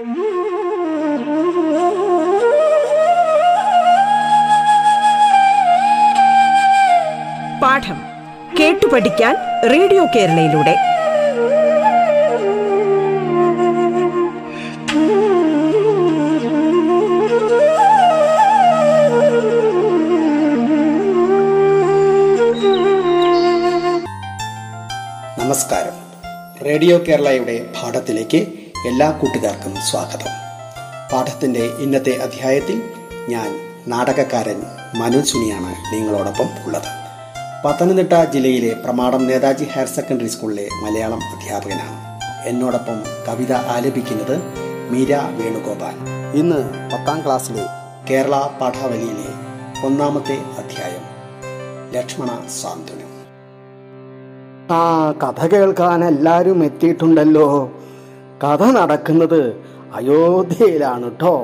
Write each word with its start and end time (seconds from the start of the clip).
പാഠം 0.00 0.12
കേട്ടു 8.60 8.86
പഠിക്കാൻ 8.86 9.36
റേഡിയോ 9.70 10.06
കേരളയിലൂടെ. 10.16 10.76
നമസ്കാരം. 25.38 26.10
റേഡിയോ 26.64 26.98
കേരളയുടെ 27.08 27.72
പാഠത്തിലേക്ക് 27.82 28.59
എല്ലാ 28.86 29.10
കൂട്ടുകാർക്കും 29.10 29.76
സ്വാഗതം. 29.76 30.30
പാഠത്തിന്റെ 31.12 31.58
ഇന്നത്തെ 31.58 32.10
അധ്യായത്തിൽ 32.10 32.82
ഞാൻ 33.28 33.60
നാടകക്കാരൻ 33.88 34.62
മനു 34.94 35.22
സുനിയാണ് 35.22 35.94
നിങ്ങളോടൊപ്പം 35.94 36.44
ഉള്ളത്. 36.66 36.82
പത്തനംതിട്ട 37.64 38.12
ജില്ലയിലെ 38.32 38.74
പ്രമാടം 38.74 39.26
നേതാജി 39.26 39.64
ഹയർ 39.64 39.86
സെക്കൻഡറി 39.86 40.26
സ്കൂളിലെ 40.26 40.68
മലയാളം 40.82 41.20
അധ്യാപകനാണ്. 41.22 42.20
എന്നോടൊപ്പം 42.48 43.02
കവിത 43.28 43.52
ആലപിക്കുന്നത് 43.52 44.42
മീര 44.90 45.14
വേണുഗോപാൽ. 45.16 45.94
ഇന്ന് 46.34 46.68
പത്താം 46.92 47.24
ക്ലാസ്സിലെ 47.24 47.64
കേരള 48.10 48.48
പാഠാവലിയിലെ 48.60 49.28
ഒന്നാമത്തെ 49.86 50.38
അധ്യായം 50.58 51.02
ലക്ഷ്മണ 51.92 52.28
സാന്ത്വനം. 52.62 53.10
ആ 54.74 55.12
കഥ 55.12 55.46
കേൾക്കാൻ 55.46 56.04
എല്ലാവരും 56.04 56.64
എത്തിയിട്ടുണ്ടല്ലോ. 56.64 57.70
കഥ 58.42 58.64
നടക്കുന്നത് 58.70 59.40
അയോധ്യയിലാണ് 59.94 61.04
കേട്ടോ 61.04 61.34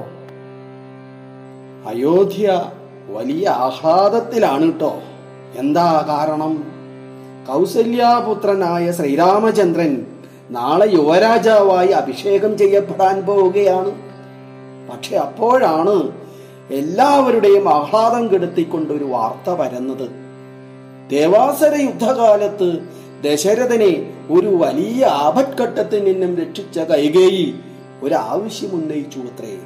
അയോധ്യ 1.86 2.46
വലിയ 3.08 3.48
ആഹ്ലാദത്തിലാണ് 3.48 4.66
കേട്ടോ 4.66 4.92
എന്താ 5.56 6.04
കാരണം? 6.08 6.52
കൗസല്യാപുത്രനായ 7.48 8.92
ശ്രീരാമചന്ദ്രൻ 8.92 9.92
നാളെ 10.50 10.86
യുവരാജാവായി 10.92 11.88
അഭിഷേകം 11.88 12.58
ചെയ്യപ്പെടാൻ 12.58 13.16
പോവുകയാണ്. 13.26 13.92
പക്ഷെ 14.90 15.16
അപ്പോഴാണ് 15.16 15.96
എല്ലാവരുടെയും 16.70 17.74
ആഹ്ലാദം 17.74 18.24
കെടുത്തിക്കൊണ്ട് 18.28 18.92
ഒരു 18.92 19.04
വാർത്ത 19.04 19.50
പരന്നത് 19.50 20.06
ദേവാസര 21.10 21.74
യുദ്ധകാലത്ത് 21.76 22.68
ദശരഥനെ 23.32 24.12
ഒരു 24.30 24.46
വലിയ 24.46 25.04
ആപത്ഘട്ടത്തിൽ 25.04 26.04
നിന്നും 26.04 26.36
രക്ഷിച്ച 26.36 26.78
കൈകേയി 26.78 27.54
ഒരാവശ്യം 28.02 28.68
ഉന്നയിച്ചു 28.68 29.18
അത്രേ. 29.18 29.58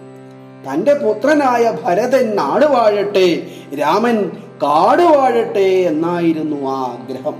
തന്റെ 0.72 0.94
പുത്രനായ 0.94 1.78
ഭരതൻ 1.84 2.30
നാട് 2.36 2.66
വാഴട്ടെ 2.66 3.46
രാമൻ 3.80 4.30
കാട് 4.62 5.02
വാഴട്ടെ 5.02 5.60
എന്നായിരുന്നു 5.60 6.70
ആ 6.70 6.82
ആഗ്രഹം. 6.82 7.34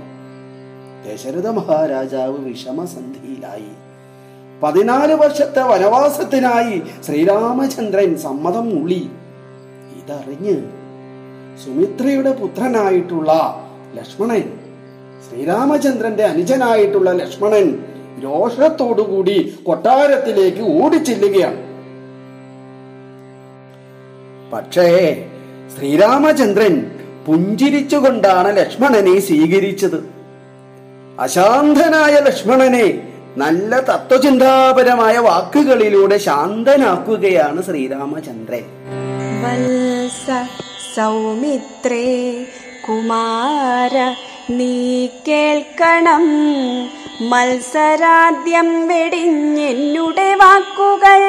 ദശരഥ 1.05 1.47
മഹാരാജാവ് 1.47 2.37
വിഷമസന്ധിയിലായി. 2.37 3.71
പതിനാല് 4.63 5.13
വർഷത്തെ 5.13 5.61
വനവാസത്തിനായി 5.61 6.81
ശ്രീരാമചന്ദ്രൻ 7.05 8.17
സമ്മതം 8.17 8.81
ഉള്ളി. 8.81 9.09
ഇതറിഞ്ഞ് 9.95 10.57
സുമിത്രയുടെ 11.65 12.31
പുത്രനായിട്ടുള്ള 12.31 13.31
ലക്ഷ്മണൻ 13.95 14.60
ശ്രീരാമചന്ദ്രന്റെ 15.27 16.23
അനുജനായിട്ടുള്ള 16.23 17.11
ലക്ഷ്മണൻ 17.11 17.83
രോഷത്തോടുകൂടി 18.23 19.57
കൊട്ടാരത്തിലേക്ക് 19.63 20.83
ഓടിച്ചെല്ലുകയാണ്. 20.83 21.59
പക്ഷേ 24.53 24.87
ശ്രീരാമചന്ദ്രൻ 25.77 26.91
പുഞ്ചിരിച്ചുകൊണ്ടാണ് 27.27 28.57
ലക്ഷ്മണനെ 28.57 29.19
സ്വീകരിച്ചത്. 29.19 29.99
അശാന്തനായ 31.19 32.13
ലക്ഷ്മണനെ 32.13 33.07
നല്ല 33.37 33.79
തത്വചിന്താപരമായ 33.79 35.17
വാക്കുകളിലൂടെ 35.17 36.17
ശാന്തനാക്കുകയാണ് 36.17 37.63
ശ്രീരാമചന്ദ്രൻ. 37.63 38.65
സൗമിത്രേ 40.95 42.07
കുമാര 42.87 43.95
നീ 44.51 45.07
കേൾക്കണം. 45.27 46.23
മത്സരാദ്യം 47.21 48.87
വെടിഞ്ഞെന്നുടെ 48.87 50.35
വാക്കുകൾ. 50.35 51.21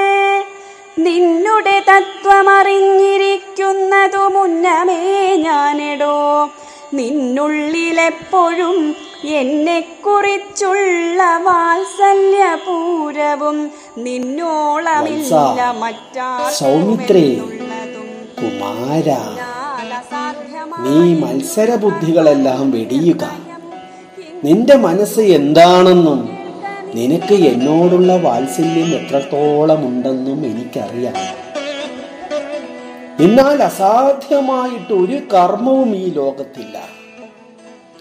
നിന്നുടെ 0.98 1.78
തത്വമറിഞ്ഞിരിക്കുന്നതു 1.78 4.16
മുന്നമേ 4.16 5.36
ഞാനെടോ. 5.36 6.50
നിന്നുള്ളിലെപ്പോഴും 6.94 8.96
എന്നെക്കുറിച്ചുള്ള 9.24 11.22
വാത്സല്യപൂരവും 11.42 13.70
നിന്നോളമില്ല 13.98 15.72
മറ്റാ 15.72 16.50
സൗമിത്രേ, 16.54 17.40
കുമാരാ. 18.40 19.51
നീ 20.82 21.14
മത്സരബുദ്ധികളെല്ലാം 21.14 22.70
വെടിയുക. 22.70 23.36
നിന്റെ 24.44 24.74
മനസ്സ് 24.74 25.20
എന്താണെന്നും 25.20 26.38
നിനക്ക് 26.94 27.34
എന്നോടുള്ള 27.34 28.16
വാത്സല്യം 28.16 28.88
എത്രത്തോളമുണ്ടെന്നും 28.88 30.46
എനിക്കറിയാം. 30.46 31.42
എന്നാൽ 33.20 33.62
അസാധ്യമായിട്ട് 33.62 34.92
ഒരു 34.92 35.34
കർമ്മവും 35.34 35.96
ഈ 35.96 36.08
ലോകത്തില്ല. 36.08 36.78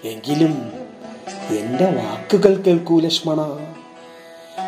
എങ്കിലും 0.06 0.72
എന്റെ 1.50 1.86
വാക്കുകൾ 1.86 2.56
കേൾക്കൂ 2.56 3.00
ലക്ഷ്മണ. 3.00 3.58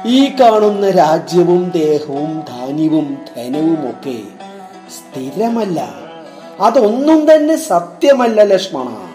ഈ 0.05 0.29
കാണുന്ന 0.29 0.89
രാജ്യവും 0.89 1.71
ദേഹവും 1.75 2.43
ധാന്യവും 2.49 3.17
ധനവും 3.37 3.89
ഒക്കെ 3.89 4.21
സ്ഥിരമല്ല. 4.89 6.02
അതൊന്നും 6.59 7.33
തന്നെ 7.33 7.55
സത്യമല്ല 7.55 8.43
ലക്ഷ്മണ. 8.43 9.09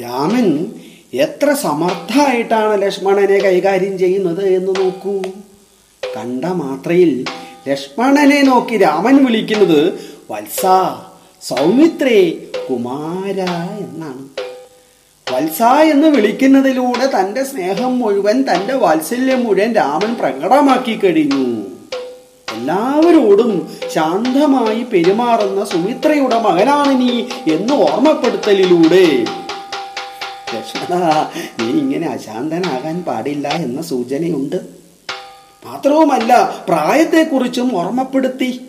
രാമൻ 0.00 0.66
എത്ര 1.14 1.52
സമർത്ഥമായിട്ടാണ് 1.52 2.82
ലക്ഷ്മണനെ 2.82 3.38
കൈകാര്യം 3.38 3.98
ചെയ്യുന്നത് 3.98 4.46
എന്ന് 4.46 4.68
നോക്കൂ. 4.68 5.22
കണ്ട 6.16 6.44
മാത്രയിൽ 6.44 7.24
ലക്ഷ്മണനെ 7.68 8.42
നോക്കി 8.42 8.76
രാമൻ 8.76 9.24
വിളിക്കുന്നത് 9.24 10.12
വത്സ 10.30 10.66
സൗമിത്രേ 11.42 12.32
കുമാര 12.70 13.40
എന്നാണ്. 13.78 14.28
വത്സ 15.32 15.62
എന്ന് 15.62 16.06
വിളിക്കുന്നതിലൂടെ 16.06 17.20
തന്റെ 17.20 17.44
സ്നേഹം 17.44 17.98
മുഴുവൻ 17.98 18.42
തന്റെ 18.42 18.74
വാത്സല്യം 18.74 19.44
മുഴുവൻ 19.44 19.74
രാമൻ 19.74 20.14
പ്രകടമാക്കി 20.14 20.98
കഴിഞ്ഞു. 20.98 21.71
എല്ലാവരോടും 22.56 23.68
ശാന്തമായി 23.94 24.82
പെരുമാറുന്ന 24.82 25.64
സുമിത്രയുടെ 25.64 26.38
മകനാണ് 26.40 27.00
നീ 27.00 27.22
എന്ന് 27.54 27.74
ഓർമ്മപ്പെടുത്തലിലൂടെ. 27.74 29.06
നീ 31.60 31.70
ഇങ്ങനെ 31.78 32.08
അശാന്തനാകാൻ 32.08 33.02
പാടില്ല 33.02 33.48
എന്ന 33.48 33.82
സൂചനയുണ്ട്. 33.82 34.56
മാത്രവുമല്ല 35.66 36.64
പ്രായത്തെക്കുറിച്ചും 36.68 37.78
ഓർമ്മപ്പെടുത്തി. 37.78 38.60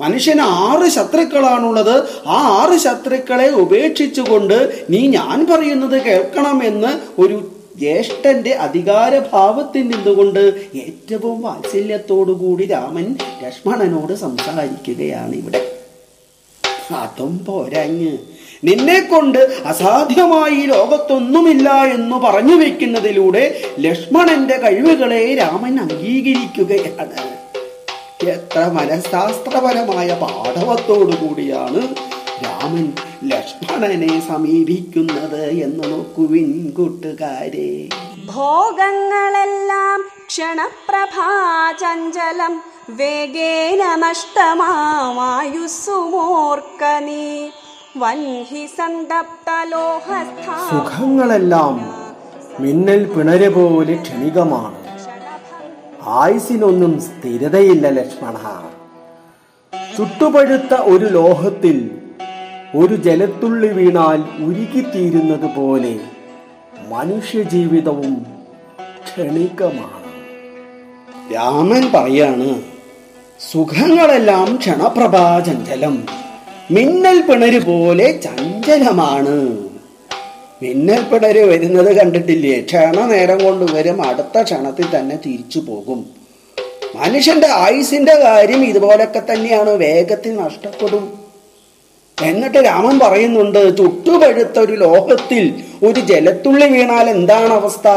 മനുഷ്യന് 0.00 0.40
ആറ് 0.40 0.88
ശത്രുക്കളാണുള്ളത്. 0.90 1.94
ആ 2.26 2.38
ആറ് 2.60 2.78
ശത്രുക്കളെ 2.78 3.48
ഉപേക്ഷിച്ചുകൊണ്ട് 3.50 4.86
നീ 4.90 5.06
ഞാൻ 5.06 5.46
പറയുന്നത് 5.50 6.02
കേൾക്കണമെന്ന് 6.02 7.20
ഒരു 7.20 7.55
ജ്യേഷ്ഠന്റെ 7.78 8.50
അധികാരഭാവത്തിൽ 8.50 9.82
നിന്നുകൊണ്ട് 9.88 10.42
ഏറ്റവും 10.74 11.42
വാത്സല്യത്തോടുകൂടി 11.42 12.66
രാമൻ 12.66 13.16
ലക്ഷ്മണനോട് 13.42 14.12
സംസാരിക്കുകയാണ് 14.12 15.34
ഇവിടെ. 15.34 15.72
അതും 16.94 17.44
പോരാഞ്ഞ് 17.44 18.18
നിന്നെ 18.64 19.00
കൊണ്ട് 19.00 19.38
അസാധ്യമായി 19.38 20.60
ലോകത്തൊന്നുമില്ല 20.66 21.68
എന്ന് 21.94 22.16
പറഞ്ഞു 22.16 22.54
വെക്കുന്നതിലൂടെ 22.54 23.44
ലക്ഷ്മണന്റെ 23.78 24.56
കഴിവുകളെ 24.56 25.34
രാമൻ 25.34 25.80
അംഗീകരിക്കുകയാണ്. 25.80 27.18
എത്ര 28.26 28.60
മനഃശാസ്ത്രപരമായ 28.66 30.08
പാഠവത്തോടു 30.22 31.16
കൂടിയാണ് 31.16 31.82
രാമൻ 32.42 32.86
ലക്ഷ്മണനെ 33.28 34.14
സമീപിക്കുന്നത് 34.28 35.42
എന്ന് 35.66 35.84
നോക്കുവിൻ 35.90 36.48
കൂട്ടുകാരെ 36.76 37.70
ഭോഗങ്ങളെല്ലാം 38.32 40.00
ക്ഷണപ്രഭാചഞ്ചലം 40.30 42.54
വേഗേന 42.98 43.82
നഷ്ടമായുസ്സുമോർക്ക 44.04 46.82
നീ 47.06 47.24
വൻഹി 47.98 48.64
സന്തപ്തലോഹസ്ഥാ 48.78 50.56
സുഖങ്ങളെല്ലാം 50.70 51.76
മിന്നൽ 52.60 53.00
പിണര് 53.06 53.48
പോലെ 53.54 53.94
ക്ഷണികമാണ്. 54.02 54.78
ആയുസിനൊന്നും 56.18 56.92
സ്ഥിരതയില്ല 57.00 57.90
ലക്ഷ്മണ. 57.90 58.36
ചുട്ടുപഴുത്ത 59.90 60.72
ഒരു 60.92 61.06
ലോഹത്തിൽ 61.10 61.76
ഒരു 62.74 62.94
ജലത്തുള്ളി 62.94 63.68
വീണാൽ 63.68 64.44
ഉരുകിത്തീരുന്നത് 64.44 65.54
പോലെ 65.56 66.00
മനുഷ്യജീവിതവും 66.88 68.26
ക്ഷണികമാണ്. 69.04 70.06
രാമൻ 71.34 71.92
പറയാണ് 71.94 72.62
സുഖങ്ങളെല്ലാം 73.52 74.56
ക്ഷണപ്രഭാചഞ്ചലം 74.56 76.06
മിന്നൽ 76.70 77.20
പിണര് 77.20 77.62
പോലെ 77.62 78.20
ചഞ്ചലമാണ്. 78.20 79.58
മിന്നൽ 80.62 81.02
പിണര് 81.02 81.44
വരുന്നത് 81.44 81.96
കണ്ടിട്ടില്ലേ? 81.96 82.60
ക്ഷണ 82.60 83.00
നേരം 83.00 83.44
കൊണ്ട് 83.44 83.72
വരും 83.72 84.06
അടുത്ത 84.06 84.42
ക്ഷണത്തിൽ 84.42 84.86
തന്നെ 84.96 85.18
തിരിച്ചു 85.26 85.58
പോകും. 85.58 86.06
മനുഷ്യന്റെ 86.96 87.46
ആയുസിന്റെ 87.46 88.14
കാര്യം 88.14 88.64
ഇതുപോലൊക്കെ 88.64 89.22
തന്നെയാണ് 89.30 89.70
വേഗത്തിൽ 89.70 90.36
നഷ്ടപ്പെടും. 90.36 91.25
എന്നിട്ട് 92.22 92.58
രാമൻ 92.58 92.98
പറയുന്നുണ്ട് 92.98 93.78
ചുട്ടുപഴുത്ത 93.78 94.58
ഒരു 94.58 94.72
ലോഹത്തിൽ 94.72 95.64
ഒരു 95.84 96.00
ജലത്തുള്ളി 96.00 96.66
വീണാൽ 96.66 97.10
എന്താണ് 97.10 97.52
അവസ്ഥ? 97.52 97.88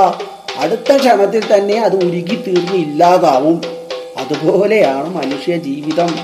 അടുത്ത 0.57 0.97
ക്ഷണത്തിൽ 0.97 1.53
തന്നെ 1.53 1.79
അത് 1.79 1.95
ഉരുകി 1.95 2.35
തീർന്ന് 2.35 2.73
ഇല്ലാതാവും. 2.73 3.61
അതുപോലെയാണ് 4.17 5.17
മനുഷ്യ 5.17 5.57
ജീവിതം. 5.57 6.19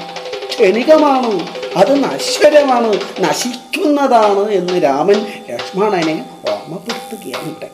ക്ഷണികമാണ് 0.50 1.48
അത് 1.76 2.04
നശ്വരമാണ് 2.04 3.00
നശിക്കുന്നതാണ് 3.20 4.50
എന്ന് 4.50 4.84
രാമൻ 4.84 5.26
ലക്ഷ്മണനെ 5.50 6.26
ഓർമ്മപ്പെടുത്തുകയാണ്. 6.52 7.70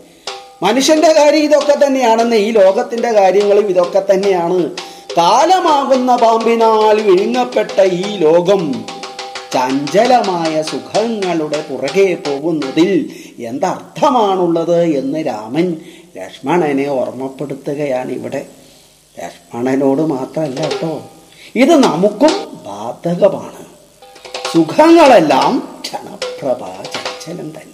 മനുഷ്യന്റെ 0.64 1.14
കാര്യം 1.14 1.44
ഇതൊക്കെ 1.44 1.86
തന്നെയാണെന്ന് 1.86 2.36
ഈ 2.36 2.52
ലോകത്തിന്റെ 2.52 3.12
കാര്യങ്ങളും 3.12 3.70
ഇതൊക്കെ 3.70 4.04
തന്നെയാണ്. 4.14 4.70
കാലമാകുന്ന 5.18 6.16
പാമ്പിനാൽ 6.16 6.98
വിഴുങ്ങപ്പെട്ട 7.02 7.82
ഈ 7.82 8.18
ലോകം 8.18 8.86
ചഞ്ചലമായ 9.54 10.62
സുഖങ്ങളുടെ 10.62 11.66
പുറകെ 11.70 12.18
പോകുന്നതിൽ 12.28 13.10
എന്തർത്ഥമാണുള്ളത് 13.40 14.82
എന്ന് 14.82 15.20
രാമൻ 15.28 15.68
ലക്ഷ്മണനെ 16.18 16.88
ഓർമ്മപ്പെടുത്തുകയാണ് 16.90 18.12
ഇവിടെ. 18.12 18.46
ലക്ഷ്മണനോട് 19.20 20.02
മാത്രമല്ല 20.02 20.62
കേട്ടോ 20.62 21.04
ഇത് 21.56 21.76
നമുക്കും 21.84 22.36
ബാധകമാണ്. 22.66 23.66
സുഖങ്ങളെല്ലാം 24.54 25.82
ക്ഷണപ്രഭ 25.82 26.62
ചഞ്ചലം 26.94 27.50
തന്നെ. 27.50 27.72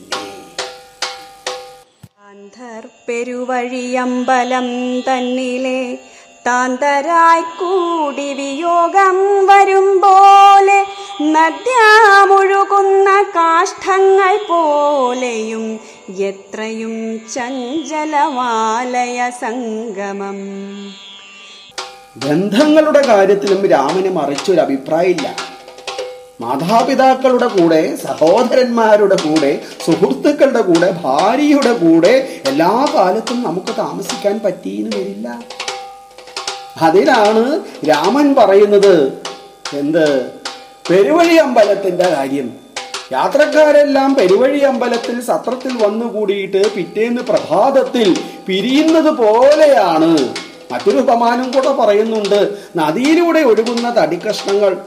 പെരുവഴിയമ്പലം 3.07 4.67
തന്നിലെ 4.99 5.97
താന്തരായി 6.45 7.41
കൂടി 7.59 8.33
വിയോഗം 8.33 9.17
വരും 9.49 9.87
പോലെ 9.99 10.79
നദ്യാമൊഴുകുന്ന 11.35 13.09
കാഷ്ഠങ്ങൾ 13.35 14.37
പോലെയും 14.49 15.79
എത്രയും 16.29 16.95
ചഞ്ചലവാലയ 17.33 19.29
സംഗമം. 19.43 20.39
ബന്ധങ്ങളുടെ 22.17 23.01
കാര്യത്തിലും 23.07 23.67
രാമന് 23.67 24.09
മറിച്ചൊരു 24.09 24.59
അഭിപ്രായമില്ല. 24.59 25.27
മാതാപിതാക്കളുടെ 26.41 27.47
കൂടെ 27.47 27.95
സഹോദരന്മാരുടെ 27.95 29.15
കൂടെ 29.15 29.51
സുഹൃത്തുക്കളുടെ 29.85 30.61
കൂടെ 30.61 30.89
ഭാര്യയുടെ 31.03 31.73
കൂടെ 31.73 32.13
എല്ലാ 32.47 32.87
കാലത്തും 32.95 33.43
നമുക്ക് 33.43 33.73
താമസിക്കാൻ 33.77 34.39
പറ്റിയെന്ന് 34.45 34.97
വരില്ല. 34.97 35.27
അതിനാണ് 36.81 37.59
രാമൻ 37.89 38.35
പറയുന്നത്. 38.35 39.13
എന്ത്? 39.73 40.25
പെരുവഴി 40.89 41.35
അമ്പലത്തിന്റെ 41.35 42.09
കാര്യം. 42.09 42.51
യാത്രക്കാരെല്ലാം 43.11 44.15
പെരുവഴി 44.15 44.59
അമ്പലത്തിൽ 44.59 45.21
സത്രത്തിൽ 45.21 45.83
വന്നുകൂടിയിട്ട് 45.83 46.73
പിറ്റേന്ന് 46.73 47.21
പ്രഭാതത്തിൽ 47.21 48.17
പിരിയുന്നത് 48.47 49.13
പോലെയാണ്. 49.13 50.35
മറ്റൊരു 50.71 50.97
ഉപമാനം 50.97 51.51
കൂടെ 51.51 51.71
പറയുന്നുണ്ട് 51.71 52.57
നദിയിലൂടെ 52.75 53.39
ഒഴുകുന്ന 53.39 53.89
തടിക്കഷ്ണങ്ങൾ 53.89 54.77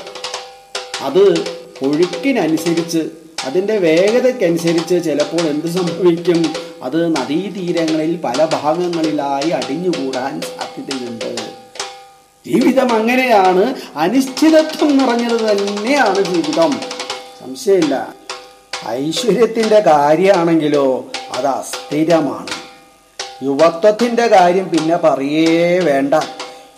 അത് 1.00 1.41
ഒഴുക്കിനനുസരിച്ച് 1.82 3.11
അതിന്റെ 3.44 3.79
വേഗതയ്ക്കനുസരിച്ച് 3.79 5.05
ചിലപ്പോൾ 5.05 5.41
എന്ത് 5.41 5.67
സംഭവിക്കും? 5.67 6.55
അത് 6.82 7.17
നദീതീരങ്ങളിൽ 7.17 8.20
പല 8.25 8.49
ഭാഗങ്ങളിലായി 8.52 9.50
അടിഞ്ഞുകൂടാൻ 9.50 10.41
സാധ്യതയുണ്ട്. 10.41 11.44
ജീവിതം 12.46 12.94
അങ്ങനെയാണ് 12.94 13.74
അനിശ്ചിതത്വം 13.96 14.98
നിറഞ്ഞത് 14.98 15.41
തന്നെയാണ് 15.41 16.22
ജീവിതം. 16.22 16.81
സംശയമില്ല. 17.41 18.15
ഐശ്വര്യത്തിന്റെ 18.89 19.81
കാര്യമാണെങ്കിലോ 19.81 21.05
അത് 21.36 21.46
അസ്ഥിരമാണ്. 21.46 22.46
യുവത്വത്തിന്റെ 23.44 24.27
കാര്യം 24.27 24.70
പിന്നെ 24.70 24.96
പറയേ 24.96 25.79
വേണ്ട. 25.79 26.15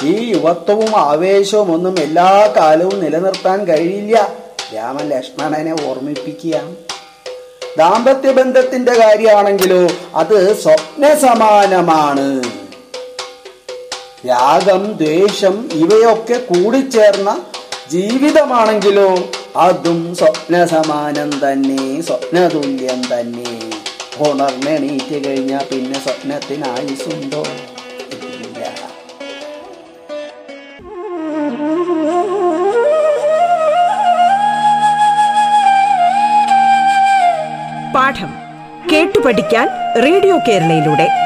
ഈ 0.02 0.32
യുവത്വവും 0.32 0.96
ആവേശവും 0.96 1.72
ഒന്നും 1.72 1.98
എല്ലാ 1.98 2.52
കാലവും 2.56 3.04
നിലനിർത്താൻ 3.04 3.64
കഴിയില്ല. 3.64 4.28
രാമൻ 4.74 5.08
ലക്ഷ്മണനെ 5.08 5.88
ഓർമ്മിപ്പിക്കുക. 5.88 6.60
ദാമ്പത്യ 7.78 8.32
ബന്ധത്തിന്റെ 8.32 8.94
കാര്യമാണെങ്കിലോ 8.94 9.88
അത് 10.14 10.60
സ്വപ്ന 10.60 11.14
സമാനമാണ് 11.14 12.42
രാഗം 14.24 14.82
ദ്വേഷം 15.00 15.56
ഇവയൊക്കെ 15.82 16.36
കൂടിച്ചേർന്ന 16.50 17.30
ജീവിതമാണെങ്കിലോ 17.90 19.08
അതും 19.64 20.00
സ്വപ്ന 20.18 20.54
സമാനം 20.72 21.30
തന്നെ 21.42 21.82
സ്വപ്നതുല്യം 22.06 23.00
തന്നെ. 23.12 23.52
ഉണർന്നെണീറ്റ് 24.26 25.16
കഴിഞ്ഞാൽ 25.24 25.64
പിന്നെ 25.70 25.98
സ്വപ്നത്തിന് 26.06 26.66
ആയുസുണ്ടോ 26.74 27.42
പാഠം 37.94 38.32
കേട്ടു 38.90 39.18
പഠിക്കാൻ 39.26 39.68
റേഡിയോ 40.04 40.34
കേരളയിലൂടെ. 40.48 41.25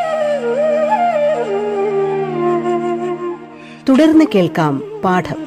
തുടർന്ന് 3.91 4.25
കേൾക്കാം 4.35 4.73
പാഠം. 5.03 5.39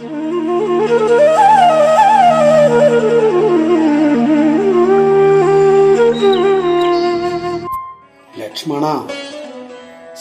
ലക്ഷ്മണ 8.41 8.85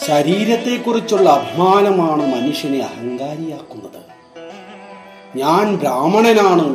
ശരീരത്തെക്കുറിച്ചുള്ള 0.06 1.28
അഭിമാനമാണ് 1.30 2.24
മനുഷ്യനെ 2.34 2.80
അഹങ്കാരിയാക്കുന്നത്. 2.80 4.00
ഞാൻ 5.36 5.76
ബ്രാഹ്മണനാണ് 5.76 6.66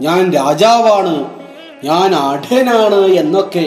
ഞാൻ 0.00 0.32
രാജാവാണ് 0.32 1.14
ഞാൻ 1.84 2.14
അഠനാണ് 2.14 3.02
എന്നൊക്കെ 3.22 3.66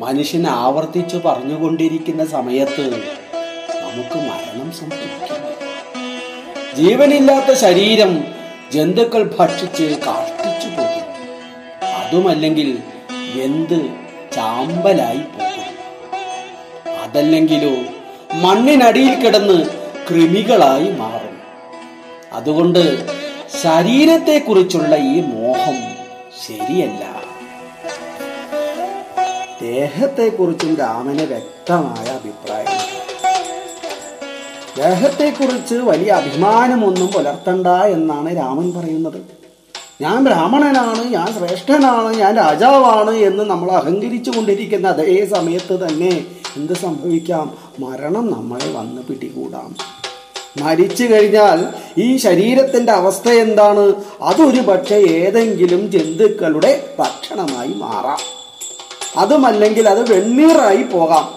മനുഷ്യൻ 0.00 0.46
ആവർത്തിച്ചു 0.46 1.20
പറഞ്ഞുകൊണ്ടിരിക്കുന്ന 1.26 2.24
സമയത്ത് 2.26 2.86
നമുക്ക് 3.82 4.18
മരണം 4.28 4.70
സംഭവിക്കും. 4.72 5.27
ജീവനില്ലാത്ത 6.78 7.52
ശരീരം 7.54 8.24
ജന്തുക്കൾ 8.72 9.36
ഭക്ഷിച്ച് 9.38 9.84
കാഷ്ടിച്ചു 10.06 10.68
പോകും 10.76 11.06
അതുമല്ലെങ്കിൽ 12.02 12.78
എന്ത് 13.42 13.78
ചാമ്പലായി 14.32 15.18
പോകും 15.18 15.66
അതല്ലെങ്കിലോ 17.02 17.74
മണ്ണിനടിയിൽ 18.34 19.14
കിടന്ന് 19.14 19.58
കൃമികളായി 20.10 20.90
മാറും. 20.90 21.36
അതുകൊണ്ട് 22.32 22.82
ശരീരത്തെക്കുറിച്ചുള്ള 23.62 24.96
ഈ 24.96 25.20
മോഹം 25.20 25.76
ശരിയല്ല. 26.42 27.04
ദേഹത്തെക്കുറിച്ചും 29.62 30.76
രാമന് 30.76 31.22
വ്യക്തമായ 31.22 32.10
ദേഹത്തെക്കുറിച്ച് 34.78 35.74
വലിയ 35.74 36.12
അഭിമാനമൊന്നും 36.12 37.08
പുലർത്തണ്ട 37.08 37.66
എന്നാണ് 37.66 38.36
രാമൻ 38.36 38.72
പറയുന്നത്. 38.72 39.20
ഞാൻ 40.00 40.24
ബ്രാഹ്മണനാണ് 40.24 41.12
ഞാൻ 41.12 41.26
ശ്രേഷ്ഠനാണ് 41.26 42.16
ഞാൻ 42.16 42.36
രാജാവാണ് 42.36 43.10
എന്ന് 43.10 43.44
നമ്മൾ 43.44 43.70
അഹങ്കരിച്ചു 43.70 44.30
കൊണ്ടിരിക്കുന്ന 44.30 44.88
അതേ 44.88 45.26
സമയത്ത് 45.26 45.88
തന്നെ 45.88 46.26
എന്ത് 46.56 46.72
സംഭവിക്കാം? 46.72 47.50
മരണം 47.80 48.30
നമ്മളെ 48.30 48.72
വന്ന് 48.72 49.02
പിടികൂടാം. 49.02 49.76
മരിച്ചു 50.64 51.04
കഴിഞ്ഞാൽ 51.04 51.66
ഈ 51.98 52.16
ശരീരത്തിന്റെ 52.16 52.92
അവസ്ഥ 52.92 53.28
എന്താണ്? 53.28 53.92
അതൊരു 54.22 54.60
പക്ഷേ 54.60 54.96
ഏതെങ്കിലും 54.96 55.90
ജന്തുക്കളുടെ 55.90 56.90
ഭക്ഷണമായി 56.98 57.74
മാറാം. 57.74 58.18
അതുമല്ലെങ്കിൽ 59.18 59.88
അത് 59.88 60.12
വെണ്ണീറായി 60.12 60.82
പോകാം. 60.82 61.28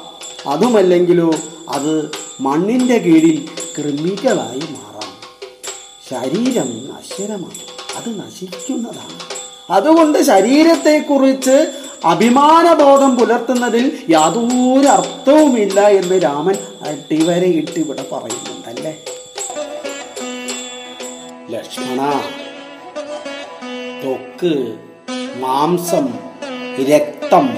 അതുമല്ലെങ്കിലോ 0.52 1.32
അത് 1.70 2.21
മണ്ണിന്റെ 2.42 2.98
കീഴിൽ 2.98 3.50
കൃമികളായി 3.78 4.60
മാറാം. 4.60 5.14
ശരീരം 6.10 6.90
നശ്വരമാണ്. 6.90 7.98
അത് 7.98 8.20
നശിക്കുന്നതാണ്. 8.20 9.20
അതുകൊണ്ട് 9.72 10.24
ശരീരത്തെക്കുറിച്ച് 10.24 11.72
അഭിമാനബോധം 12.06 13.18
പുലർത്തുന്നതിൽ 13.18 14.04
യാതൊരു 14.10 14.88
അർത്ഥവുമില്ല 14.88 15.80
എന്ന് 15.80 16.24
രാമൻ 16.24 16.56
അടിവരയിട്ട് 16.82 17.80
ഇവിടെ 17.80 18.06
പറയുന്നുണ്ടല്ലേ? 18.12 19.06
ലക്ഷ്മണ 21.50 22.22
തൊക്ക് 24.04 24.76
മാംസം 25.40 26.14
രക്തം 26.86 27.50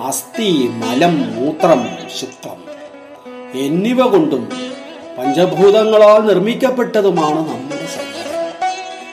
അസ്ഥി 0.00 0.68
മലം 0.68 1.36
മൂത്രം 1.36 1.88
ശുക്ലം 2.20 2.65
എന്നിവ 3.54 4.02
കൊണ്ടും 4.02 4.48
പഞ്ചഭൂതങ്ങളാൽ 5.18 6.20
നിർമ്മിക്കപ്പെട്ടതുമാണ് 6.20 7.38
നമ്മുടെ 7.38 7.86
ശരീരം. 7.86 8.56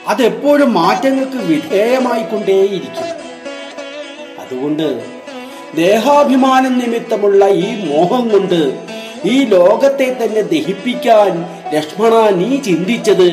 അതെപ്പോഴും 0.08 0.74
മാറ്റങ്ങൾക്ക് 0.74 1.36
വിധേയമായിക്കൊണ്ടേയിരിക്കും. 1.36 3.06
അതുകൊണ്ട് 4.40 5.04
ദേഹാഭിമാനം 5.76 6.78
നിമിത്തമുള്ള 6.78 7.48
ഈ 7.48 7.84
മോഹം 7.84 8.28
കൊണ്ട് 8.28 8.88
ഈ 9.24 9.44
ലോകത്തെ 9.44 10.16
തന്നെ 10.22 10.40
ദഹിപ്പിക്കാൻ 10.40 11.44
ലക്ഷ്മണ 11.74 12.30
നീ 12.30 12.56
ചിന്തിച്ചത് 12.56 13.28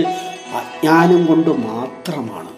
അജ്ഞാനം 0.62 1.26
കൊണ്ട് 1.26 1.50
മാത്രമാണ്. 1.50 2.51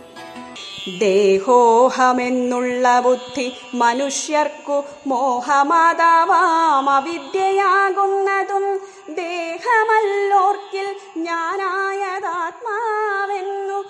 ദേഹോഹമെന്നുള്ള 0.88 3.00
ബുദ്ധി 3.00 3.54
മനുഷ്യർക്കു 3.74 4.84
മോഹമാതാവാം 5.08 6.90
അവിദ്യയാകുന്നതും 6.90 8.80
ദേഹമല്ലോർക്കിൽ 9.16 10.96
ഞാനായതാത്മാവെന്നു 11.18 13.84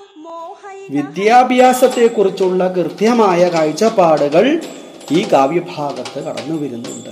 വിദ്യാഭ്യാസത്തെക്കുറിച്ചുള്ള 0.90 2.74
കൃത്യമായ 2.74 3.50
കാഴ്ചപ്പാടുകൾ 3.50 4.62
ഈ 5.12 5.28
കാവ്യഭാഗത്ത് 5.34 6.26
കടന്നു 6.26 6.62
വരുന്നുണ്ട്. 6.62 7.10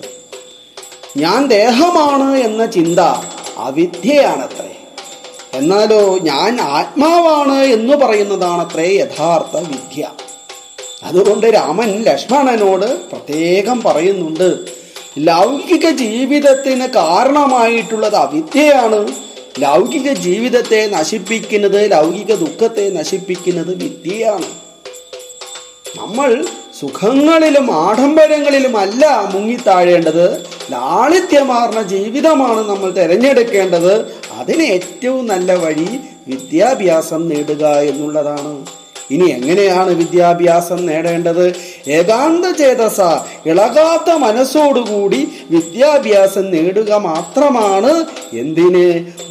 ഞാൻ 1.17 1.47
ദേഹമാണ് 1.47 2.37
എന്ന 2.37 2.65
ചിന്ത 2.65 2.99
അവിദ്യയാണത്രേ. 3.57 4.70
എന്നാലോ 5.53 6.17
ഞാൻ 6.17 6.61
ആത്മാവാണ് 6.61 7.57
എന്ന് 7.63 7.93
പറയുന്നതാണ് 7.93 8.69
അത്രേ 8.69 8.87
യഥാർത്ഥ 8.87 9.57
വിദ്യ. 9.57 10.07
അതുകൊണ്ട് 11.03 11.45
രാമൻ 11.45 12.03
ലക്ഷ്മണനോട് 12.03 12.85
പ്രത്യേകം 12.85 13.81
പറയുന്നുണ്ട് 13.81 14.59
ലൗകിക 15.17 15.89
ജീവിതത്തിന് 15.89 16.87
കാരണമായിട്ടുള്ളത് 16.87 18.15
അവിദ്യയാണ്. 18.15 19.07
ലൗകിക 19.59 20.11
ജീവിതത്തെ 20.11 20.87
നശിപ്പിക്കുന്നത് 20.87 21.91
ലൗകിക 21.91 22.35
ദുഃഖത്തെ 22.35 22.89
നശിപ്പിക്കുന്നത് 22.89 23.75
വിദ്യയാണ്. 23.83 24.45
നമ്മൾ 25.97 26.45
സുഖങ്ങളിലും 26.79 27.75
ആഡംബരങ്ങളിലും 27.75 28.77
അല്ല 28.77 29.29
മുങ്ങിത്താഴേണ്ടത്. 29.33 30.45
ലാളിത്യമാർന്ന 30.71 31.81
ജീവിതമാണ് 31.81 32.69
നമ്മൾ 32.69 32.91
തിരഞ്ഞെടുക്കേണ്ടത്. 32.91 34.20
അതിന് 34.39 34.63
ഏറ്റവും 34.63 35.27
നല്ല 35.27 35.53
വഴി 35.53 35.89
വിദ്യാഭ്യാസം 36.27 37.29
നേടുക 37.29 37.65
എന്നുള്ളതാണ്. 37.65 38.53
ഇനി 39.11 39.25
എങ്ങനെയാണ് 39.31 39.91
വിദ്യാഭ്യാസം 39.91 40.85
നേടേണ്ടത്? 40.85 41.45
ഏകാന്ത 41.87 42.45
ചേതസ 42.57 42.99
ഇളകാത്ത 43.45 44.09
മനസ്സോടുകൂടി 44.09 45.21
വിദ്യാഭ്യാസം 45.49 46.51
നേടുക 46.51 46.91
മാത്രമാണ് 46.93 48.05
എന്തിന്? 48.33 48.85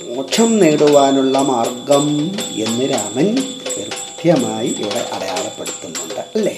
മോക്ഷം 0.08 0.58
നേടുവാനുള്ള 0.58 1.38
മാർഗം 1.38 2.06
എന്ന് 2.66 2.86
രാമൻ 2.92 3.28
കൃത്യമായി 3.76 4.68
ഇവിടെ 4.68 5.02
അടയാളപ്പെടുത്തുന്നുണ്ട് 5.16 6.20
അല്ലേ? 6.36 6.56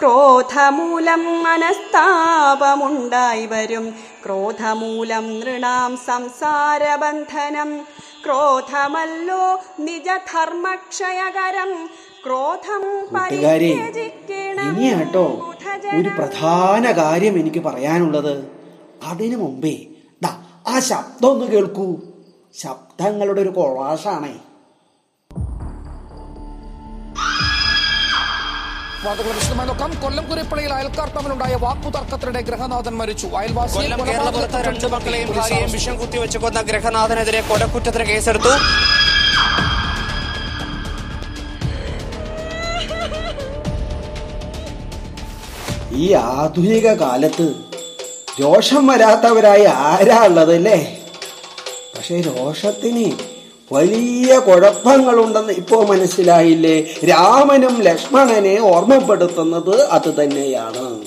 ക്രോധമൂലം 0.00 1.42
മനസ്താപമുണ്ടായി 1.42 3.46
വരും. 3.46 3.94
ക്രോധമൂലം 4.24 5.40
നൃണാം 5.40 5.96
സംസാരബന്ധനം. 5.96 7.86
ക്രോധമല്ലോ 8.26 9.60
നിജധർമ്മക്ഷയകരം. 9.78 11.90
ക്രോധം 12.26 13.08
ഇനിയാട്ടോ 14.68 15.54
ഒരു 15.96 16.10
പ്രധാന 16.18 16.90
കാര്യം 16.90 17.38
എനിക്ക് 17.38 17.60
പറയാനുള്ളത്. 17.60 18.50
അതിനു 19.04 19.36
മുമ്പേ 19.36 19.86
ദാ 20.22 20.42
ആ 20.68 20.78
ശബ്ദം 20.78 21.28
ഒന്ന് 21.28 21.46
കേൾക്കൂ. 21.46 21.96
ശബ്ദങ്ങളുടെ 22.54 23.40
ഒരു 23.40 23.48
കൊളാഷാണേ 23.48 24.34
വാർത്തകൾ 29.04 29.32
വിശദമായി 29.36 29.68
നോക്കാം. 29.68 29.90
കൊല്ലം 30.02 30.24
കുരിപ്പള്ളിയിൽ 30.30 30.72
അയൽക്കാർ 30.76 31.08
തമ്മിലുണ്ടായ 31.14 31.54
വാക്കുതർക്കത്തിനിടെ 31.62 32.40
ഗ്രഹനാഥൻ 32.48 32.94
മരിച്ചു. 33.00 33.26
അയൽവാസിയെ 33.40 33.86
രണ്ട് 34.68 34.86
മക്കളെയും 34.94 35.30
ഭാര്യയും 35.38 35.70
വിഷം 35.76 35.96
കുത്തിവെച്ച് 36.00 36.38
കൊന്ന 36.44 36.60
ഗ്രഹനാഥനെതിരെ 36.70 37.40
കൊലക്കുറ്റത്തിന് 37.50 38.06
കേസെടുത്തു. 38.10 38.52
ഈ 46.02 46.06
ആധുനിക 46.12 46.88
കാലത്ത് 47.02 47.46
രോഷം 48.42 48.84
വരാത്തവരായി 48.90 49.64
ആരാ 49.88 50.18
ഉള്ളത് 50.28 50.52
അല്ലേ 50.58 50.78
പക്ഷെ 51.94 52.16
രോഷത്തിന് 52.28 53.06
വലിയ 53.72 54.38
കുഴപ്പങ്ങളുണ്ടെന്ന് 54.38 55.52
ഇപ്പോൾ 55.52 55.86
മനസ്സിലായില്ലേ? 55.86 56.80
രാമനും 56.82 57.82
ലക്ഷ്മണനെ 57.82 58.60
ഓർമ്മപ്പെടുത്തുന്നത് 58.60 59.80
അത് 59.80 60.22
തന്നെയാണ്. 60.22 61.02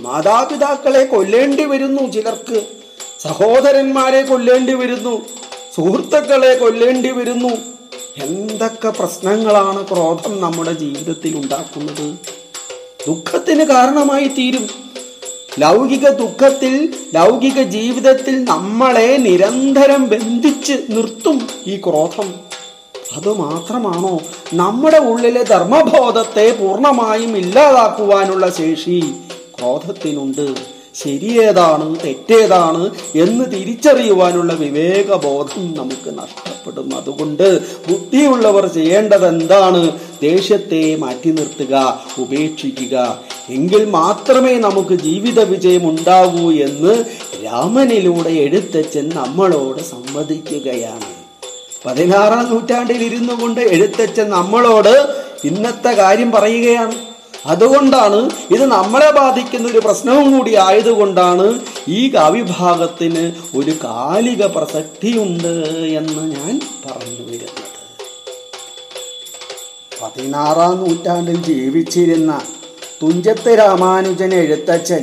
മാതാപിതാക്കളെ 0.00 1.04
കൊല്ലേണ്ടി 1.04 1.64
വരുന്നു 1.64 2.12
ചിലർക്ക്. 2.12 2.66
സഹോദരന്മാരെ 3.20 4.22
കൊല്ലേണ്ടി 4.22 4.74
വരുന്നു. 4.74 5.26
സുഹൃത്തുക്കളെ 5.76 6.54
കൊല്ലേണ്ടി 6.54 7.10
വരുന്നു. 7.10 7.48
എന്തൊക്കെ 8.16 8.88
പ്രശ്നങ്ങളാണ് 8.88 9.88
ക്രോധം 9.88 10.40
നമ്മുടെ 10.40 10.72
ജീവിതത്തിൽ 10.72 11.36
ഉണ്ടാക്കുന്നത്? 11.36 12.16
ദുഃഖത്തിന് 13.08 13.64
കാരണമായി 13.64 14.28
തീരും. 14.28 14.87
ലൗകിക 15.58 16.08
ദുഃഖത്തിൽ 16.08 16.74
ലൗകിക 17.14 17.62
ജീവിതത്തിൽ 17.62 18.44
നമ്മളെ 18.44 19.16
നിരന്തരം 19.16 20.08
ബന്ധിച്ച് 20.08 20.72
നിർത്തും 20.90 21.48
ഈ 21.66 21.76
ക്രോധം. 21.76 22.28
അതുമാത്രമാണോ 23.16 24.20
നമ്മുടെ 24.54 24.98
ഉള്ളിലെ 24.98 25.42
ധർമ്മബോധത്തെ 25.42 26.46
പൂർണമായും 26.60 27.36
ഇല്ലാതാക്കുവാനുള്ള 27.36 28.50
ശേഷി 28.50 28.98
ക്രോധത്തിനുണ്ട്. 29.58 30.77
ശരിയേതാണ് 31.02 31.96
തെറ്റേതാണ് 32.04 32.90
എന്ന് 33.14 33.44
തിരിച്ചറിയുവാനുള്ള 33.52 34.52
വിവേകബോധം 34.52 35.74
നമുക്ക് 35.74 36.10
നഷ്ടപ്പെടും 36.18 36.96
അതുകൊണ്ട് 36.96 37.46
ബുദ്ധിയുള്ളവർ 37.88 38.66
ചെയ്യേണ്ടത് 38.66 39.26
എന്താണ് 39.28 39.82
ദേഷ്യത്തെ 40.22 40.96
മാറ്റി 40.96 41.30
നിർത്തുക 41.30 42.04
ഉപേക്ഷിക്കുക. 42.18 43.18
എങ്കിൽ 43.50 43.84
മാത്രമേ 43.84 44.54
നമുക്ക് 44.58 44.94
ജീവിത 44.94 45.40
വിജയം 45.40 45.90
ഉണ്ടാകൂ 45.90 46.50
എന്ന് 46.52 47.04
രാമനിലൂടെ 47.44 48.30
എഴുത്തച്ഛൻ 48.30 49.08
നമ്മളോട് 49.08 49.82
സംവദിക്കുകയാണ് 49.82 51.10
പതിനാറാം 51.86 52.44
നൂറ്റാണ്ടിൽ 52.50 53.02
ഇരുന്നു 53.02 53.34
കൊണ്ട് 53.42 53.60
എഴുത്തച്ഛൻ 53.60 54.30
നമ്മളോട് 54.30 54.94
ഇന്നത്തെ 55.44 55.90
കാര്യം 55.90 56.30
പറയുകയാണ്. 56.32 56.96
അതുകൊണ്ടാണ് 57.48 58.18
ഇത് 58.50 58.64
നമ്മളെ 58.72 59.10
ബാധിക്കുന്ന 59.10 59.66
ഒരു 59.68 59.78
പ്രശ്നവും 59.78 60.26
കൂടി 60.32 60.54
ആയതുകൊണ്ടാണ് 60.58 61.46
ഈ 61.90 62.00
കവിഭാഗത്തിന് 62.14 63.24
ഒരു 63.56 63.74
കാലിക 63.84 64.42
പ്രസക്തിയുണ്ട് 64.46 65.52
എന്ന് 65.92 66.24
ഞാൻ 66.34 66.52
പറഞ്ഞു 66.84 67.24
വരുന്നത്. 67.24 67.64
പതിനാറാം 70.00 70.74
നൂറ്റാണ്ടിൽ 70.80 71.38
ജീവിച്ചിരുന്ന 71.42 72.32
തുഞ്ചത്ത് 73.02 73.52
രാമാനുജൻ 73.58 74.32
എഴുത്തച്ഛൻ 74.34 75.02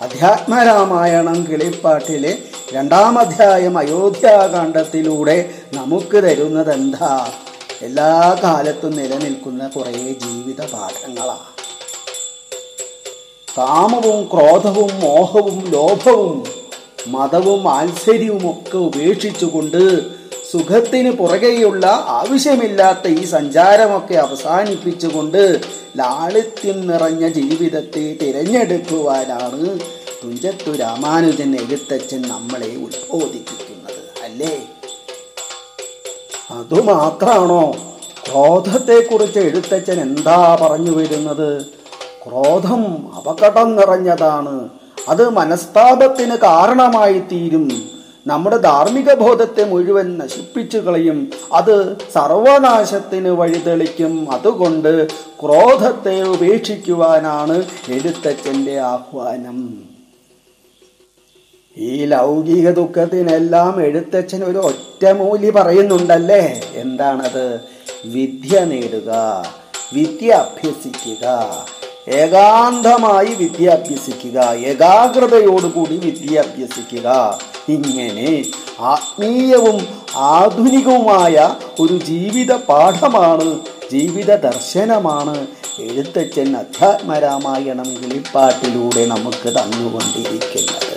അധ്യാത്മരാമായണം 0.00 1.38
കിളിപ്പാട്ടിലെ 1.44 2.32
രണ്ടാം 2.74 3.18
അധ്യായം 3.18 3.78
അയോധ്യാകാന്ഡത്തിലൂടെ 3.78 5.36
നമുക്ക് 5.74 6.18
തരുന്നത് 6.24 6.72
എന്താ 6.72 7.12
എല്ലാ 7.82 8.10
കാലത്തും 8.42 8.94
നിലനിൽക്കുന്ന 8.96 9.68
കുറേ 9.68 9.94
ജീവിത 10.22 10.60
പാഠങ്ങളാണ് 10.66 11.46
കാമവും 13.58 14.28
ക്രോധവും 14.32 14.90
മോഹവും 15.00 15.58
ലോഭവും 15.70 16.38
മതവും 17.08 17.68
ആത്സര്യവും 17.70 18.50
ഒക്കെ 18.50 18.78
ഉപേക്ഷിച്ചുകൊണ്ട് 18.78 19.82
സുഖത്തിന് 20.50 21.10
പുറകെയുള്ള 21.16 21.84
ആവശ്യമില്ലാത്ത 22.10 23.06
ഈ 23.14 23.24
സഞ്ചാരമൊക്കെ 23.26 24.14
അവസാനിപ്പിച്ചുകൊണ്ട് 24.16 25.42
ലാളിത്യം 25.96 26.86
നിറഞ്ഞ 26.86 27.28
ജീവിതത്തെ 27.28 28.04
തിരഞ്ഞെടുക്കുവാനാണ് 28.20 29.64
തുഞ്ചത്തു 30.22 30.70
രാമാനുജൻ 30.80 31.50
എഴുത്തച്ഛൻ 31.62 32.22
നമ്മളെ 32.28 32.70
ഉത്ബോധിപ്പിക്കുന്നത് 32.86 33.94
അല്ലേ? 34.24 34.54
അതുമാത്രാണോ 36.58 37.62
ക്രോധത്തെക്കുറിച്ച് 38.22 39.40
എഴുത്തച്ഛൻ 39.40 40.00
എന്താ 40.00 40.38
പറഞ്ഞു 40.62 40.90
വരുന്നത്? 40.90 41.50
ക്രോധം 42.28 43.14
അപകടം 43.14 43.76
നിറഞ്ഞതാണ്. 43.76 44.68
അത് 45.08 45.28
മനസ്താപത്തിന് 45.28 46.36
കാരണമായി 46.36 47.18
തീരും 47.18 47.82
നമ്മുടെ 48.26 48.56
ധാർമ്മിക 48.56 49.14
ബോധത്തെ 49.14 49.64
മുഴുവൻ 49.64 50.18
നശിപ്പിച്ചു 50.18 50.78
കളയും. 50.78 51.30
അത് 51.52 51.96
സർവനാശത്തിന് 52.14 53.28
വഴിതെളിക്കും. 53.28 54.32
അതുകൊണ്ട് 54.32 55.08
ക്രോധത്തെ 55.10 56.22
ഉപേക്ഷിക്കുവാനാണ് 56.22 57.62
എഴുത്തച്ഛന്റെ 57.88 58.78
ആഹ്വാനം. 58.78 59.78
ഈ 61.76 62.04
ലൗകിക 62.04 62.70
ദുഃഖത്തിനെല്ലാം 62.70 63.82
എഴുത്തച്ഛൻ 63.82 64.44
ഒരു 64.44 64.58
ഒറ്റമൂലി 64.58 65.50
പറയുന്നുണ്ടല്ലേ? 65.50 66.60
എന്താണത്? 66.74 67.60
വിദ്യ 68.04 68.58
നേടുക 68.60 69.42
വിദ്യ 69.94 70.30
അഭ്യസിക്കുക 70.30 71.24
ഏകാന്തമായി 72.10 73.34
വിദ്യ 73.34 73.68
അഭ്യസിക്കുക 73.68 74.50
ഏകാഗ്രതയോടുകൂടി 74.54 75.96
വിദ്യ 75.96 76.38
അഭ്യസിക്കുക 76.40 77.38
ഇങ്ങനെ 77.68 78.44
ആത്മീയവും 78.80 79.88
ആധുനികവുമായ 80.16 81.56
ഒരു 81.80 81.98
ജീവിത 81.98 82.52
പാഠമാണ് 82.52 83.60
ജീവിത 83.92 84.34
ദർശനമാണ് 84.34 85.46
എഴുത്തച്ഛൻ 85.80 86.56
അധ്യാത്മരാമായണം 86.56 87.94
കിളിപ്പാട്ടിലൂടെ 87.94 89.06
നമുക്ക് 89.06 89.48
തന്നുകൊണ്ടിരിക്കുന്നത്. 89.48 90.94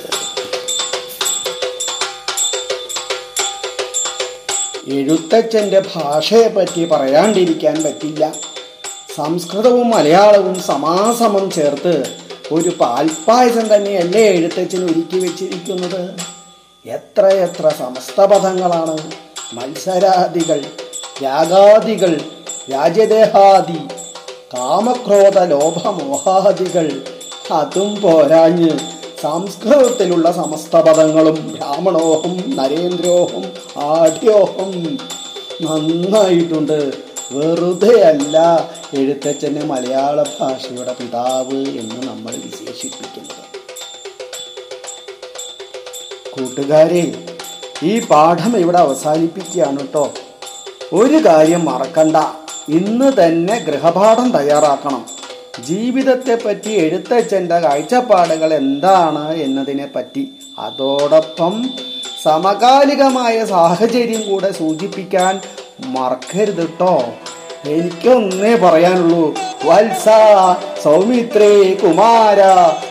എഴുത്തച്ഛന്റെ 4.87 5.83
ഭാഷയെ 5.95 6.47
പറ്റി 6.47 6.85
പറയാണ്ടിരിക്കാൻ 6.85 7.83
പറ്റില്ല. 7.83 8.33
സംസ്കൃതവും 9.15 9.89
മലയാളവും 9.89 10.57
സമാസമം 10.61 11.45
ചേർത്ത് 11.55 11.95
ഒരു 12.51 12.69
പാൽപ്പായസം 12.69 13.65
തന്നെയല്ലേ 13.73 14.23
എഴുത്തച്ഛൻ 14.27 14.81
ഒരുക്കി 14.91 15.17
വെച്ചിരിക്കുന്നത്? 15.23 16.01
എത്ര 16.85 17.23
എത്ര 17.45 17.65
സമസ്തപദങ്ങളാണ്. 17.79 18.95
മത്സരാദികൾ 19.53 20.61
രാഗാദികൾ 21.23 22.13
രാജദേഹാദി 22.71 23.79
കാമക്രോധ 24.53 25.37
ലോഭമോഹാദികൾ 25.53 26.87
അതും 27.59 27.91
പോരാഞ്ഞ് 28.01 28.73
സംസ്കൃതത്തിലുള്ള 29.21 30.27
സമസ്ത 30.31 30.75
പദങ്ങളും 30.75 31.37
ബ്രാഹ്മണോഹം 31.53 32.35
നരേന്ദ്രോഹം 32.57 33.45
ആഢ്യോഹം 33.91 34.71
നന്നായിട്ടുണ്ട്. 35.65 36.79
വെറുതെ 37.31 38.01
അല്ല 38.01 38.69
എഴുത്തച്ഛന് 38.93 39.65
മലയാള 39.65 40.23
ഭാഷയുടെ 40.23 40.93
പിതാവ് 40.93 41.53
എന്ന് 41.53 42.07
നമ്മൾ 42.07 42.31
വിശേഷിപ്പിക്കുന്നത്. 42.31 43.51
കൂട്ടുകാരെ 46.31 47.25
ഈ 47.83 47.99
പാഠം 47.99 48.57
ഇവിടെ 48.57 48.77
അവസാനിപ്പിക്കുകയാണ് 48.77 49.79
കേട്ടോ. 49.79 50.13
ഒരു 50.93 51.25
കാര്യം 51.25 51.65
മറക്കണ്ട. 51.65 52.17
ഇന്ന് 52.69 53.23
തന്നെ 53.23 53.59
ഗൃഹപാഠം 53.59 54.31
തയ്യാറാക്കണം. 54.31 55.05
ജീവിതത്തെ 55.59 56.37
പറ്റി 56.45 56.69
എഴുത്തച്ഛന്റെ 56.69 57.59
കാഴ്ചപ്പാടുകൾ 57.59 58.53
എന്താണ് 58.53 59.33
എന്നതിനെ 59.33 59.87
പറ്റി. 59.95 60.31
അതോടൊപ്പം 60.59 61.69
സമകാലികമായ 62.23 63.45
സാഹചര്യം 63.45 64.31
കൂടെ 64.31 64.51
സൂചിപ്പിക്കാൻ 64.51 65.41
മറക്കരുത് 65.85 66.67
കേട്ടോ 66.67 67.13
എനിക്കൊന്നേ 67.67 68.55
പറയാനുള്ളൂ. 68.55 69.33
വത്സ 69.65 70.05
സൗമിത്രേ 70.83 71.73
കുമാര 71.73 72.41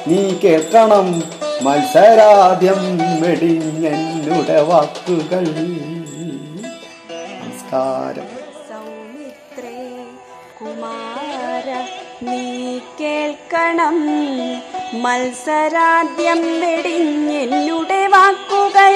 നീ 0.07 0.38
കേൾക്കണം. 0.44 1.22
മത്സരാദ്യം 1.62 2.98
വെടിഞ്ഞെന്നുടെ 3.20 4.61
വാക്കുകൾ. 4.61 5.44
നമസ്കാരം. 7.40 8.26
സൗമിത്രേ 8.68 10.05
നീ 12.22 12.79
കേൾക്കണം. 13.00 14.00
മത്സരാദ്യം 15.03 16.61
വെടിഞ്ഞെന്നുടെ 16.61 18.07
വാക്കുകൾ. 18.07 18.94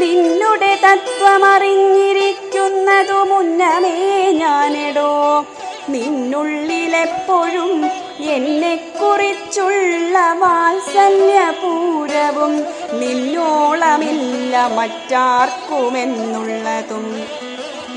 നിന്നുടെ 0.00 0.74
തത്വമറിഞ്ഞിരിക്കുന്നതു 0.74 3.12
മുന്നമേ 3.12 4.30
ഞാനെടോ. 4.30 5.44
നിന്നുള്ളിലെപ്പോഴും 5.88 7.90
എന്നെക്കുറിച്ചുള്ള 8.20 10.34
വാത്സല്യപൂരവും 10.34 12.60
നിന്നോളമില്ല 13.00 14.66
മറ്റാർക്കുമെന്നുള്ളതും. 14.66 17.26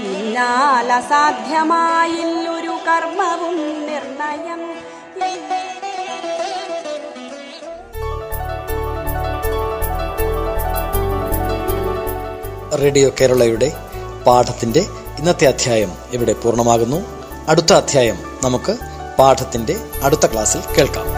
നിന്നാലസാധ്യമായില്ലൊരു 0.03 2.77
കർമ്മവും 2.87 3.85
നിർണയം 3.85 4.61
റേഡിയോ 12.75 13.09
കേരളയുടെ 13.21 13.73
പാഠത്തിന്റെ 14.27 14.79
ഇന്നത്തെ 15.19 15.45
അധ്യായം 15.45 15.91
ഇവിടെ 16.11 16.33
പൂർണമാകുന്നു. 16.33 17.05
അടുത്ത 17.47 17.73
അധ്യായം 17.73 18.17
നമുക്ക് 18.43 18.77
പാഠത്തിന്റെ 19.19 19.75
അടുത്ത 20.03 20.25
ക്ലാസ്സിൽ 20.25 20.61
കേൾക്കാം. 20.77 21.16